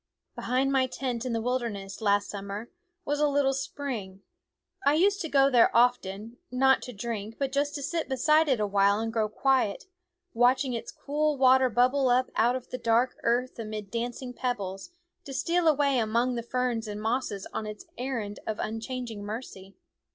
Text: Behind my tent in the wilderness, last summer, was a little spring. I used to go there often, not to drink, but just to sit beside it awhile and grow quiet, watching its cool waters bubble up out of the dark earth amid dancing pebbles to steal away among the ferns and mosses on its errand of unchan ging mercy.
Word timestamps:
Behind 0.33 0.71
my 0.71 0.87
tent 0.87 1.25
in 1.27 1.33
the 1.33 1.43
wilderness, 1.43 2.01
last 2.01 2.27
summer, 2.27 2.71
was 3.05 3.19
a 3.19 3.27
little 3.27 3.53
spring. 3.53 4.23
I 4.83 4.95
used 4.95 5.21
to 5.21 5.29
go 5.29 5.51
there 5.51 5.69
often, 5.77 6.37
not 6.49 6.81
to 6.81 6.91
drink, 6.91 7.35
but 7.37 7.51
just 7.51 7.75
to 7.75 7.83
sit 7.83 8.09
beside 8.09 8.49
it 8.49 8.59
awhile 8.59 8.99
and 8.99 9.13
grow 9.13 9.29
quiet, 9.29 9.85
watching 10.33 10.73
its 10.73 10.91
cool 10.91 11.37
waters 11.37 11.75
bubble 11.75 12.09
up 12.09 12.31
out 12.35 12.55
of 12.55 12.71
the 12.71 12.79
dark 12.79 13.15
earth 13.21 13.59
amid 13.59 13.91
dancing 13.91 14.33
pebbles 14.33 14.89
to 15.25 15.35
steal 15.35 15.67
away 15.67 15.99
among 15.99 16.33
the 16.33 16.41
ferns 16.41 16.87
and 16.87 16.99
mosses 16.99 17.45
on 17.53 17.67
its 17.67 17.85
errand 17.95 18.39
of 18.47 18.57
unchan 18.57 19.05
ging 19.05 19.23
mercy. 19.23 19.75